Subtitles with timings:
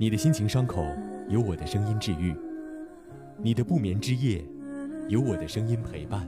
[0.00, 0.96] 你的心情伤口，
[1.28, 2.34] 有我的声音治愈；
[3.36, 4.42] 你的不眠之夜，
[5.10, 6.26] 有我的声音陪伴。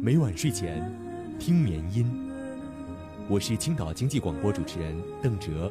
[0.00, 0.88] 每晚睡前，
[1.36, 2.30] 听眠音。
[3.28, 5.68] 我是青岛经济广播主持人邓哲，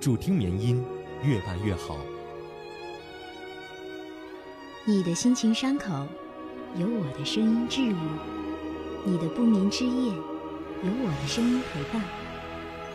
[0.00, 0.82] 祝听眠音
[1.22, 1.98] 越办越好。
[4.86, 6.06] 你的心情伤口，
[6.78, 7.94] 有我的声音治愈；
[9.04, 10.14] 你的不眠之夜，
[10.82, 12.02] 有我的声音陪伴。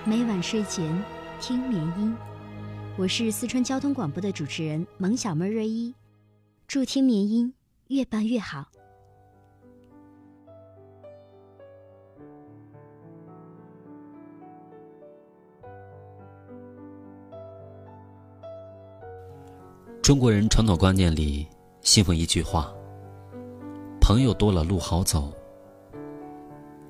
[0.06, 0.92] 每晚睡前，
[1.39, 2.18] 听眠音。
[2.97, 5.95] 我是四川交通广播的主持人萌小妹瑞一，
[6.68, 7.51] 祝听绵音
[7.87, 8.68] 越办越好。
[20.01, 21.47] 中国人传统观念里
[21.82, 22.71] 信奉一句话
[24.01, 25.33] ：“朋友多了路好走。”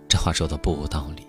[0.09, 1.27] 这话说的不无道理。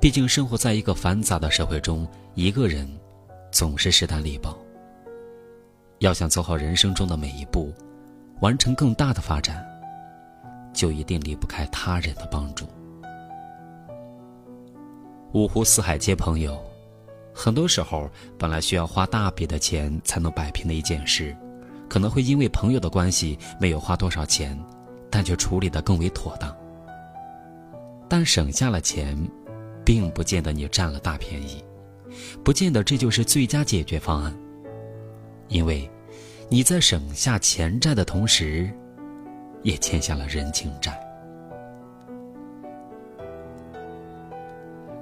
[0.00, 2.86] 毕竟生活在一个繁杂的社会中，一个人。
[3.50, 4.56] 总是势单力薄。
[5.98, 7.72] 要想走好人生中的每一步，
[8.40, 9.64] 完成更大的发展，
[10.72, 12.66] 就一定离不开他人的帮助。
[15.32, 16.58] 五湖四海皆朋友，
[17.34, 21.36] 很多时候本来需要花大笔的钱才能摆平的一件事，
[21.88, 24.58] 可能会因为朋友的关系没有花多少钱，
[25.10, 26.56] 但却处理的更为妥当。
[28.08, 29.16] 但省下了钱，
[29.84, 31.62] 并不见得你占了大便宜。
[32.44, 34.34] 不见得这就是最佳解决方案，
[35.48, 35.88] 因为
[36.48, 38.70] 你在省下钱债的同时，
[39.62, 40.98] 也欠下了人情债。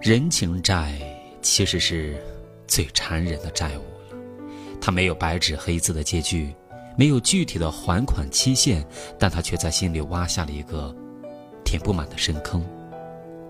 [0.00, 0.98] 人情债
[1.42, 2.16] 其实是
[2.66, 4.18] 最残忍的债务了，
[4.80, 6.54] 它没有白纸黑字的借据，
[6.96, 8.86] 没有具体的还款期限，
[9.18, 10.94] 但它却在心里挖下了一个
[11.64, 12.64] 填不满的深坑。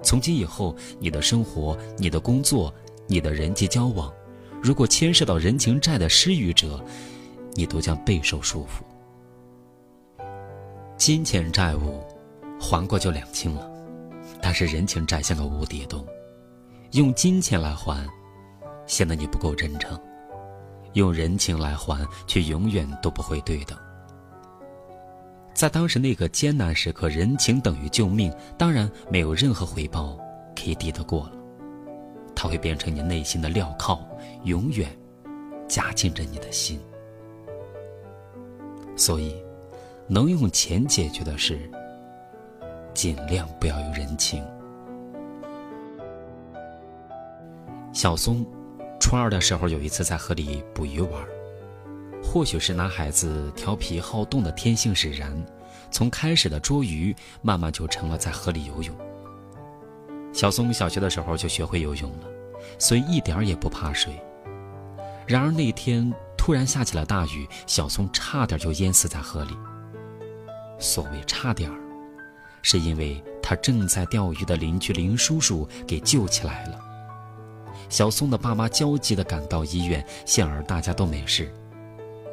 [0.02, 2.72] 从今以后，你的生活，你的工作。
[3.08, 4.12] 你的人际交往，
[4.62, 6.80] 如果牵涉到人情债的施予者，
[7.54, 8.82] 你都将备受束缚。
[10.96, 12.04] 金钱债务
[12.60, 13.68] 还过就两清了，
[14.42, 16.06] 但是人情债像个无底洞，
[16.92, 18.06] 用金钱来还，
[18.86, 19.96] 显得你不够真诚；
[20.92, 23.78] 用人情来还，却永远都不会对等。
[25.54, 30.18] 在当时那个艰难时刻，人情等于救命，当然没有任何回报
[30.54, 31.37] 可以抵得过了。
[32.40, 33.98] 它会变成你内心的镣铐，
[34.44, 34.88] 永远
[35.66, 36.80] 夹紧着你的心。
[38.96, 39.34] 所以，
[40.06, 41.68] 能用钱解决的事，
[42.94, 44.40] 尽量不要有人情。
[47.92, 48.46] 小松
[49.00, 51.26] 初二的时候，有一次在河里捕鱼玩，
[52.22, 55.44] 或许是男孩子调皮好动的天性使然，
[55.90, 57.12] 从开始的捉鱼，
[57.42, 58.94] 慢慢就成了在河里游泳。
[60.32, 62.28] 小松小学的时候就学会游泳了，
[62.78, 64.12] 所以一点也不怕水。
[65.26, 69.56] 然而那天突然下起了大雨，小松差点就淹死在河里。
[70.78, 71.76] 所谓差点儿，
[72.62, 76.78] 是因为他正在钓鱼的邻居林叔叔给救起来了。
[77.88, 81.52] 小松的爸妈焦急地赶到医院，幸而大家都没事。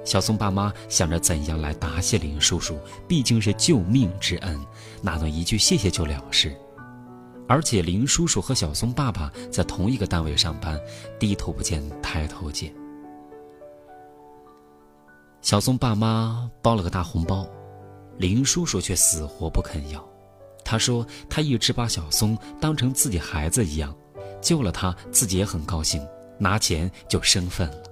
[0.03, 4.63] 小松爸妈想着怎样来答谢林叔叔，毕竟是救命之恩，
[5.01, 6.55] 哪能一句谢谢就了事？
[7.47, 10.79] 而且林叔叔和小松爸爸在同一个单位上班，
[11.19, 12.73] 低头不见抬头见。
[15.41, 17.47] 小松爸妈包了个大红包，
[18.17, 20.03] 林叔叔却死活不肯要。
[20.63, 23.95] 他说他一直把小松当成自己孩子一样，
[24.41, 26.03] 救了他自己也很高兴，
[26.39, 27.84] 拿钱就生分了。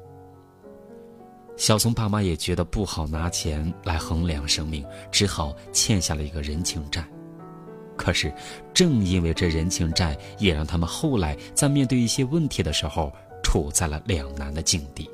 [1.55, 7.07] 小松爸妈也觉得不好拿钱来衡量生命，只好欠下了一个人情债。
[7.95, 8.33] 可是，
[8.73, 13.11] 正因为这人情债，也让他们后来在面对一些问题的时候，
[13.43, 15.09] 处在了两难的境地。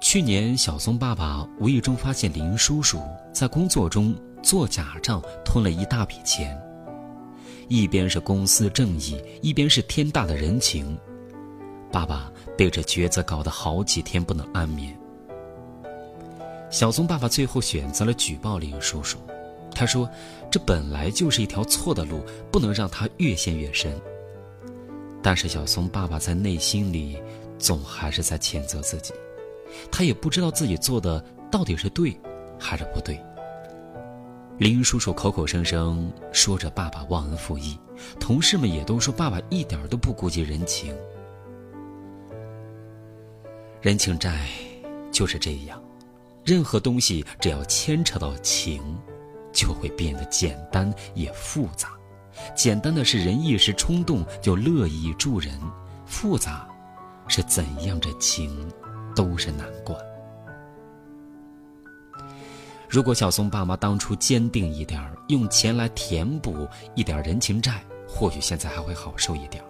[0.00, 3.02] 去年，小松爸爸无意中发现林叔叔
[3.32, 6.56] 在工作中做假账，吞了一大笔钱。
[7.66, 10.96] 一边是公司正义，一边是天大的人情，
[11.90, 14.96] 爸爸被这抉择搞得好几天不能安眠。
[16.70, 19.18] 小松爸爸最后选择了举报林叔叔。
[19.78, 20.10] 他说
[20.50, 22.20] ：“这本来就是一条错的路，
[22.50, 23.96] 不能让他越陷越深。”
[25.22, 27.16] 但是小松爸爸在内心里
[27.60, 29.14] 总还是在谴责自己，
[29.88, 32.18] 他也不知道自己做的到底是对
[32.58, 33.20] 还是不对。
[34.58, 37.78] 林叔叔口口声声说着爸爸忘恩负义，
[38.18, 40.92] 同事们也都说爸爸一点都不顾及人情。
[43.80, 44.48] 人情债
[45.12, 45.80] 就是这样，
[46.44, 48.82] 任何东西只要牵扯到情。
[49.52, 51.90] 就会变得简单也复杂。
[52.54, 55.58] 简单的是人一时冲动就乐意助人，
[56.06, 56.68] 复杂
[57.26, 58.70] 是怎样这情，
[59.14, 59.98] 都是难关。
[62.88, 64.98] 如果小松爸妈当初坚定一点
[65.28, 69.62] 用钱来填补一点人情债，或许现在还会好受一点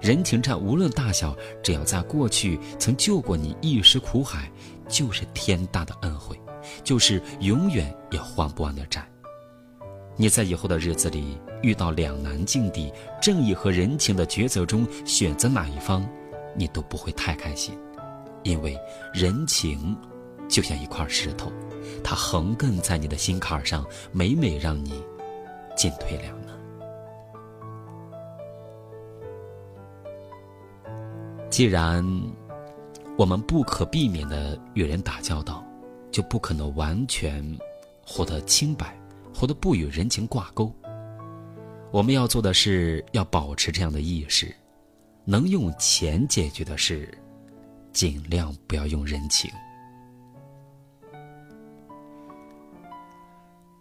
[0.00, 4.48] 人情债无论大小，只要在过去曾救过你一时苦海，
[4.86, 6.38] 就是天大的恩惠，
[6.84, 9.04] 就是永远也还不完的债。
[10.22, 16.08] 你在以后的日子里遇到两难境地，正义和人情的抉择中选择哪一方，
[16.54, 17.76] 你都不会太开心，
[18.44, 18.78] 因为
[19.12, 19.96] 人情
[20.48, 21.50] 就像一块石头。
[22.04, 25.02] 它横亘在你的心坎上，每每让你
[25.76, 26.56] 进退两难。
[31.50, 32.08] 既然
[33.18, 35.64] 我们不可避免的与人打交道，
[36.12, 37.44] 就不可能完全
[38.06, 38.96] 活得清白，
[39.34, 40.72] 活得不与人情挂钩。
[41.90, 44.54] 我们要做的是要保持这样的意识：
[45.24, 47.08] 能用钱解决的事，
[47.92, 49.50] 尽量不要用人情。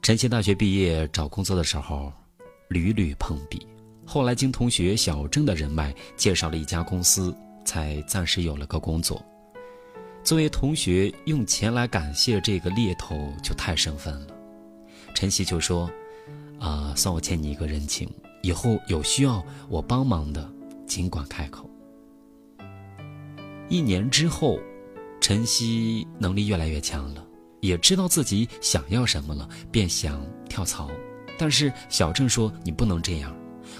[0.01, 2.11] 陈曦大学毕业找工作的时候，
[2.69, 3.65] 屡屡碰壁。
[4.03, 7.33] 后来经同学小郑的人脉介绍了一家公司，
[7.63, 9.23] 才暂时有了个工作。
[10.23, 14.40] 作为同学，用钱来感谢这个猎头就太生分了。
[15.13, 15.89] 晨曦就说
[16.59, 18.09] ：“啊，算我欠你一个人情，
[18.41, 20.49] 以后有需要我帮忙的，
[20.85, 21.69] 尽管开口。”
[23.69, 24.59] 一年之后，
[25.19, 27.25] 晨曦能力越来越强了。
[27.61, 30.89] 也知道自己想要什么了，便想跳槽。
[31.37, 33.31] 但是小郑说：“你不能这样，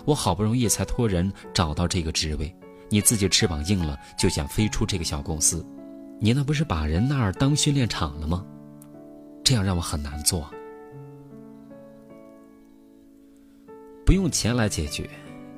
[0.06, 2.56] 我好不容易才托人找到这个职位，
[2.89, 5.66] 你自己翅膀硬了就想飞出这个小公司，
[6.19, 8.45] 你那不是把人那儿当训练场了吗？
[9.44, 10.48] 这样让我很难做。
[14.12, 15.10] 不用钱来解决，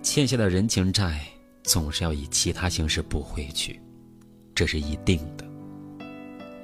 [0.03, 1.21] 欠下的人情债
[1.63, 3.81] 总是要以其他形式补回去，
[4.53, 5.43] 这是一定的。”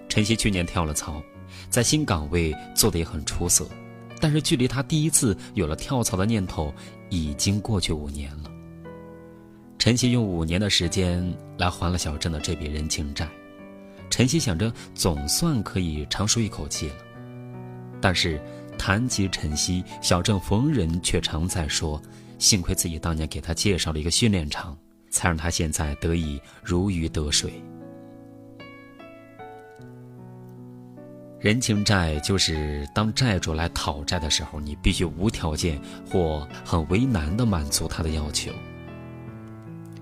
[0.07, 1.19] 晨曦去年跳了槽。
[1.67, 3.67] 在新岗位做的也很出色，
[4.21, 6.71] 但是距离他第一次有了跳槽的念头
[7.09, 8.51] 已经过去五年了。
[9.79, 13.27] 陈曦用五年的时间来还了小郑的这笔人情债，
[14.11, 16.95] 陈曦想着总算可以长舒一口气了。
[17.99, 18.39] 但是
[18.79, 22.01] 谈及陈曦，小郑逢人却常在说
[22.39, 24.75] ：“幸亏自己当年给他介绍了一个训练场，
[25.11, 27.61] 才让他现在得以如鱼得水。”
[31.39, 35.79] 人情债就是当债主来讨债的时候，你必须无条件
[36.09, 38.51] 或很为难的满足他的要求。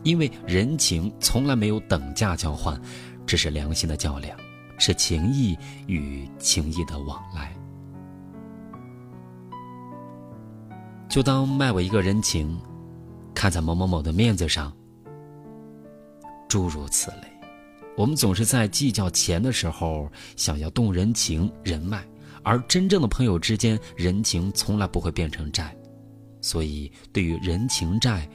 [0.03, 2.79] 因为人情从来没有等价交换，
[3.25, 4.37] 只是良心的较量，
[4.79, 7.53] 是情谊与情谊的往来。
[11.09, 12.59] 就当卖我一个人情，
[13.33, 14.71] 看在某某某的面子上，
[16.47, 17.27] 诸如此类。
[17.95, 22.05] 我们总是在计较钱的时候想要动人情人脉，
[22.43, 25.75] 而真正的朋友之间，人情从来不会变成债。
[26.41, 28.29] 所以，对于人情债，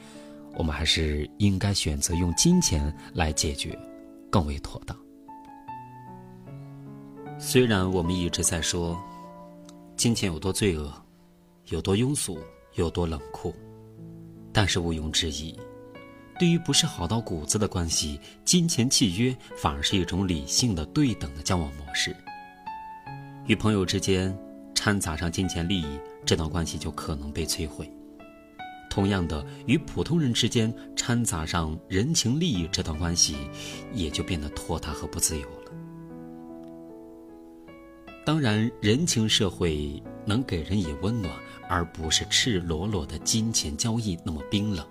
[0.55, 3.77] 我们还是应该选择用金钱来解决，
[4.29, 4.97] 更为妥当。
[7.39, 9.01] 虽然我们一直在说，
[9.95, 10.93] 金钱有多罪恶，
[11.69, 12.37] 有多庸俗，
[12.75, 13.53] 有多冷酷，
[14.51, 15.57] 但是毋庸置疑。
[16.39, 22.15] 对于不是好到骨子的关系，金钱契约反而是一种理性的、对等的交往模式。
[23.45, 24.35] 与朋友之间
[24.73, 27.85] 掺杂上金钱利益，这段关系就可能被摧毁；
[28.89, 33.35] 同样的，与普通人之间掺杂上人情利益，这段关系
[33.93, 35.71] 也就变得拖沓和不自由了。
[38.25, 41.31] 当然，人情社会能给人以温暖，
[41.69, 44.85] 而不是赤裸裸的金钱交易那么冰冷。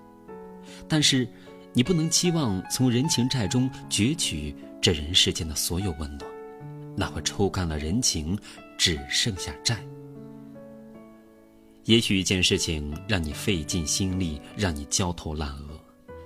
[0.88, 1.28] 但是，
[1.72, 6.30] 你不能期望从人情债中攫取这人世间的所有温暖，
[6.96, 8.38] 那会抽干了人情，
[8.76, 9.78] 只剩下债。
[11.84, 15.80] 也许一件事情让你费尽心力，让你焦头烂额，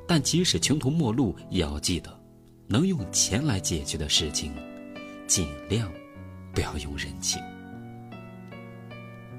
[0.07, 2.21] 但即使穷途末路，也要记得，
[2.67, 4.53] 能用钱来解决的事情，
[5.27, 5.91] 尽量
[6.53, 7.41] 不要用人情。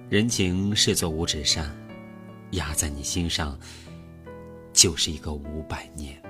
[0.09, 1.69] 人情是座五指山，
[2.51, 3.59] 压在你心上。
[4.71, 6.21] 就是一个五百年。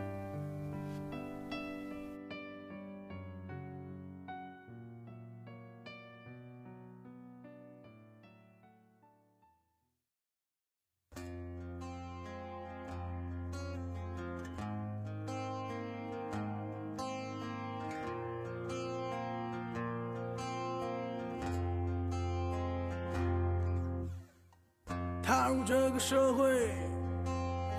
[25.48, 26.72] 踏入这个社会。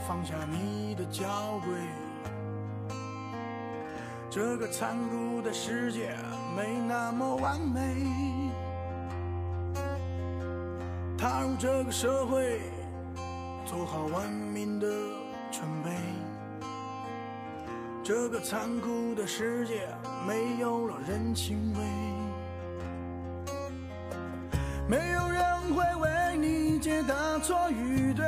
[0.06, 1.70] 放下你的娇贵，
[4.30, 6.14] 这个残酷的世界
[6.56, 7.94] 没那么完美。
[11.18, 12.58] 踏入这个社会，
[13.66, 14.86] 做好文明的
[15.50, 15.90] 准备。
[18.02, 19.86] 这个残酷的世界
[20.26, 21.80] 没有了人情味，
[24.88, 25.10] 没
[27.06, 28.24] 大错与对，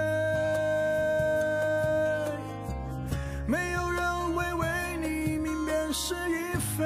[3.46, 4.66] 没有人会为
[5.00, 6.84] 你明辨是与非。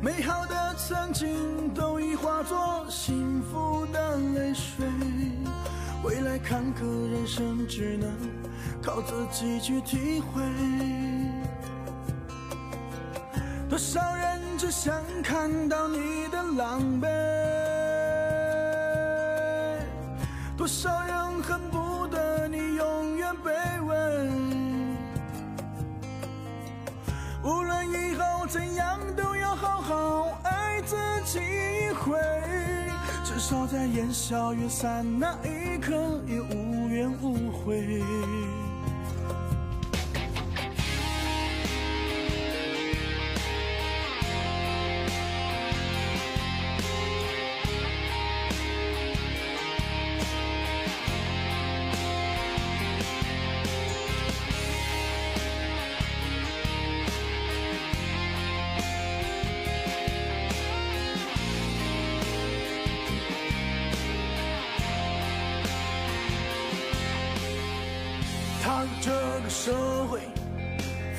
[0.00, 4.86] 美好的曾经都已化作幸福的泪水，
[6.04, 8.08] 未来坎坷人生只能
[8.80, 10.42] 靠自己去体会。
[13.68, 17.06] 多少人只想看到你的狼狈，
[20.68, 23.96] 多少人恨不得你永远卑微。
[27.42, 30.94] 无论以后怎样，都要好好爱自
[31.24, 32.18] 己一回。
[33.24, 38.02] 至少在烟消云散那一刻，也无怨无悔。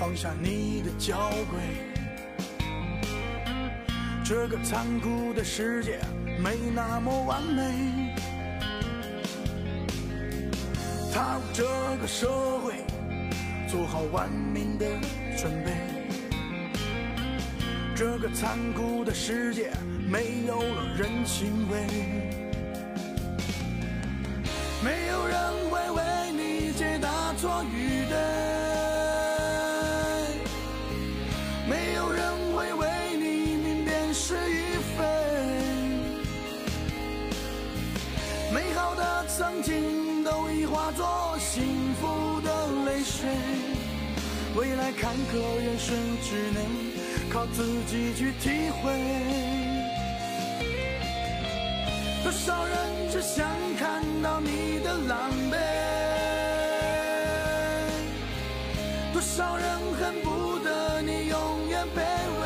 [0.09, 1.59] 放下你的娇贵。
[4.25, 5.99] 这个残酷的世界
[6.41, 8.15] 没那么完美。
[11.13, 11.63] 踏入这
[12.01, 12.73] 个社会，
[13.67, 14.87] 做好文明的
[15.37, 15.73] 准备。
[17.95, 19.69] 这个残酷的世界
[20.09, 22.28] 没有了人情味。
[38.51, 43.29] 美好的曾经都已化作幸福的泪水，
[44.55, 46.63] 未来坎坷人生只能
[47.29, 48.91] 靠自己去体会。
[52.23, 55.55] 多少人只想看到你的狼狈，
[59.13, 59.67] 多少人
[59.99, 62.01] 恨不得你永远卑
[62.41, 62.43] 微。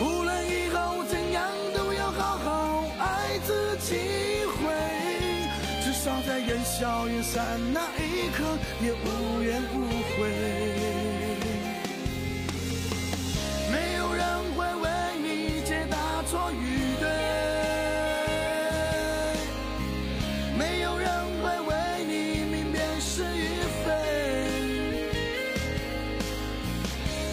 [0.00, 0.61] 无论一
[6.48, 10.28] 烟消云散那一刻，也无怨无悔。
[13.70, 14.24] 没有人
[14.56, 14.88] 会为
[15.22, 17.08] 你解答错与对，
[20.58, 21.08] 没有人
[21.42, 21.70] 会为
[22.04, 23.46] 你明辨是与
[23.84, 23.86] 非。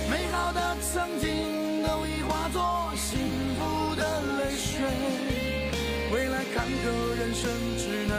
[0.09, 3.19] 美好的曾经都已化作幸
[3.55, 4.79] 福的泪水，
[6.13, 8.13] 未来坎坷人生只能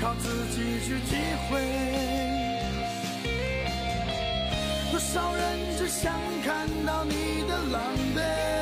[0.00, 1.16] 靠自己去体
[1.48, 1.58] 会。
[4.90, 5.42] 多少人
[5.76, 6.12] 只想
[6.44, 7.82] 看到你的狼
[8.14, 8.57] 狈，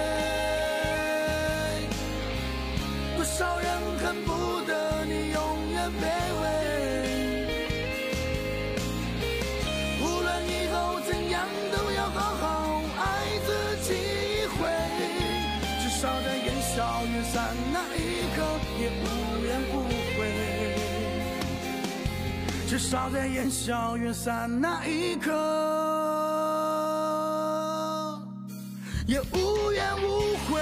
[22.79, 25.33] 至少在烟消云散那一刻，
[29.07, 30.61] 也无怨无悔。